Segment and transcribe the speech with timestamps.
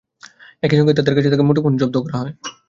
[0.63, 2.33] একই সঙ্গে তাঁদের কাছে থাকা মুঠোফোনও জব্দ করা হয়।